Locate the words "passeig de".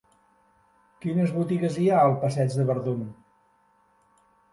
2.23-2.65